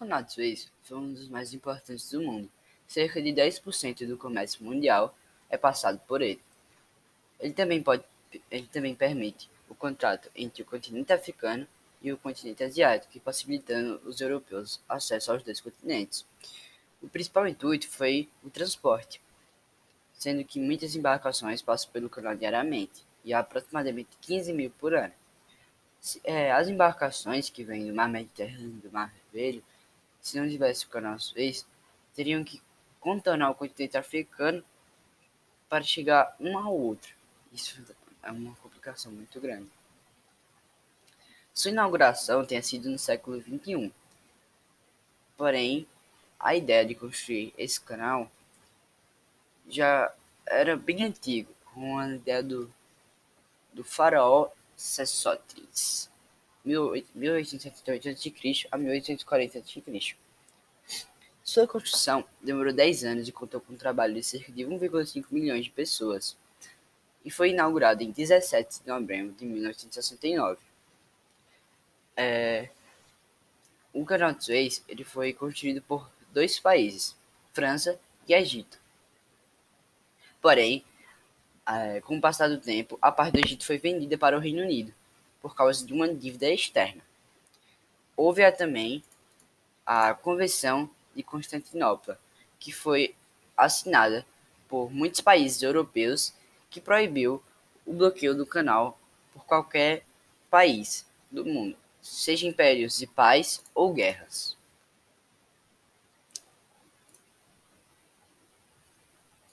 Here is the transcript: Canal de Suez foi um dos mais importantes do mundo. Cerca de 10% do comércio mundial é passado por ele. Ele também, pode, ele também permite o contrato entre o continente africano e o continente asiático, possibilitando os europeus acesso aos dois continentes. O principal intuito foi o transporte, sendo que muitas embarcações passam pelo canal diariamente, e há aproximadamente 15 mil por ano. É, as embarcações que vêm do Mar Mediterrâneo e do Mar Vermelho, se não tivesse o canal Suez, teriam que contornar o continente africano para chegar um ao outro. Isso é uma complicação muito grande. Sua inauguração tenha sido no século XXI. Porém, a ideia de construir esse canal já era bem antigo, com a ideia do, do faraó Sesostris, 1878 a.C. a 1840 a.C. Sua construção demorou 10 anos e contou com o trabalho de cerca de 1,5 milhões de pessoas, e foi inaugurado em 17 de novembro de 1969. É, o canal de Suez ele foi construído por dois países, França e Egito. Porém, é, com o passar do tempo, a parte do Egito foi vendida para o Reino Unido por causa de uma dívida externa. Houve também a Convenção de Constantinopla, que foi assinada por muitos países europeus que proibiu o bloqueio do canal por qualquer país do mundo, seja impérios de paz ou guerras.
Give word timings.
Canal 0.00 0.22
de 0.22 0.32
Suez 0.32 0.72
foi 0.82 0.96
um 0.96 1.12
dos 1.12 1.28
mais 1.28 1.52
importantes 1.52 2.10
do 2.10 2.22
mundo. 2.22 2.50
Cerca 2.88 3.20
de 3.20 3.34
10% 3.34 4.06
do 4.06 4.16
comércio 4.16 4.64
mundial 4.64 5.14
é 5.50 5.58
passado 5.58 6.00
por 6.08 6.22
ele. 6.22 6.40
Ele 7.38 7.52
também, 7.52 7.82
pode, 7.82 8.02
ele 8.50 8.66
também 8.68 8.94
permite 8.94 9.50
o 9.68 9.74
contrato 9.74 10.30
entre 10.34 10.62
o 10.62 10.64
continente 10.64 11.12
africano 11.12 11.68
e 12.00 12.10
o 12.10 12.16
continente 12.16 12.64
asiático, 12.64 13.20
possibilitando 13.20 14.00
os 14.06 14.22
europeus 14.22 14.80
acesso 14.88 15.32
aos 15.32 15.42
dois 15.42 15.60
continentes. 15.60 16.24
O 17.02 17.06
principal 17.06 17.46
intuito 17.46 17.86
foi 17.86 18.26
o 18.42 18.48
transporte, 18.48 19.20
sendo 20.14 20.42
que 20.44 20.58
muitas 20.58 20.96
embarcações 20.96 21.60
passam 21.60 21.90
pelo 21.90 22.08
canal 22.08 22.34
diariamente, 22.34 23.04
e 23.22 23.34
há 23.34 23.40
aproximadamente 23.40 24.16
15 24.22 24.50
mil 24.54 24.70
por 24.70 24.94
ano. 24.94 25.12
É, 26.24 26.52
as 26.52 26.68
embarcações 26.68 27.50
que 27.50 27.62
vêm 27.62 27.86
do 27.86 27.94
Mar 27.94 28.08
Mediterrâneo 28.08 28.78
e 28.78 28.88
do 28.88 28.90
Mar 28.90 29.12
Vermelho, 29.30 29.62
se 30.20 30.38
não 30.38 30.48
tivesse 30.48 30.86
o 30.86 30.88
canal 30.88 31.18
Suez, 31.18 31.66
teriam 32.14 32.44
que 32.44 32.62
contornar 33.00 33.50
o 33.50 33.54
continente 33.54 33.96
africano 33.96 34.62
para 35.68 35.84
chegar 35.84 36.36
um 36.38 36.58
ao 36.58 36.76
outro. 36.76 37.14
Isso 37.52 37.82
é 38.22 38.30
uma 38.30 38.54
complicação 38.56 39.10
muito 39.12 39.40
grande. 39.40 39.68
Sua 41.54 41.70
inauguração 41.70 42.44
tenha 42.44 42.62
sido 42.62 42.90
no 42.90 42.98
século 42.98 43.40
XXI. 43.40 43.92
Porém, 45.36 45.86
a 46.38 46.54
ideia 46.54 46.84
de 46.84 46.94
construir 46.94 47.52
esse 47.56 47.80
canal 47.80 48.30
já 49.68 50.12
era 50.46 50.76
bem 50.76 51.04
antigo, 51.04 51.54
com 51.66 51.98
a 51.98 52.08
ideia 52.08 52.42
do, 52.42 52.72
do 53.72 53.84
faraó 53.84 54.50
Sesostris, 54.76 56.09
1878 56.64 58.08
a.C. 58.08 58.68
a 58.70 58.76
1840 58.76 59.58
a.C. 59.58 60.16
Sua 61.42 61.66
construção 61.66 62.24
demorou 62.40 62.72
10 62.72 63.04
anos 63.04 63.28
e 63.28 63.32
contou 63.32 63.60
com 63.60 63.72
o 63.72 63.76
trabalho 63.76 64.14
de 64.14 64.22
cerca 64.22 64.52
de 64.52 64.62
1,5 64.62 65.24
milhões 65.30 65.64
de 65.64 65.70
pessoas, 65.70 66.36
e 67.24 67.30
foi 67.30 67.50
inaugurado 67.50 68.02
em 68.02 68.10
17 68.10 68.82
de 68.82 68.88
novembro 68.88 69.34
de 69.34 69.44
1969. 69.44 70.58
É, 72.16 72.68
o 73.92 74.04
canal 74.04 74.32
de 74.32 74.44
Suez 74.44 74.84
ele 74.86 75.02
foi 75.02 75.32
construído 75.32 75.82
por 75.82 76.10
dois 76.32 76.58
países, 76.60 77.16
França 77.52 77.98
e 78.28 78.34
Egito. 78.34 78.78
Porém, 80.40 80.84
é, 81.66 82.00
com 82.00 82.16
o 82.16 82.20
passar 82.20 82.48
do 82.48 82.58
tempo, 82.58 82.98
a 83.00 83.10
parte 83.10 83.32
do 83.32 83.44
Egito 83.44 83.66
foi 83.66 83.78
vendida 83.78 84.16
para 84.16 84.36
o 84.36 84.40
Reino 84.40 84.62
Unido 84.62 84.94
por 85.40 85.54
causa 85.54 85.84
de 85.84 85.92
uma 85.92 86.12
dívida 86.12 86.48
externa. 86.48 87.02
Houve 88.16 88.50
também 88.52 89.02
a 89.84 90.14
Convenção 90.14 90.90
de 91.14 91.22
Constantinopla, 91.22 92.18
que 92.58 92.72
foi 92.72 93.14
assinada 93.56 94.24
por 94.68 94.90
muitos 94.92 95.20
países 95.20 95.62
europeus 95.62 96.32
que 96.70 96.80
proibiu 96.80 97.42
o 97.84 97.92
bloqueio 97.92 98.34
do 98.34 98.46
canal 98.46 98.98
por 99.32 99.44
qualquer 99.44 100.04
país 100.48 101.06
do 101.30 101.44
mundo, 101.44 101.76
seja 102.00 102.46
impérios 102.46 102.98
de 102.98 103.06
paz 103.06 103.62
ou 103.74 103.92
guerras. 103.92 104.56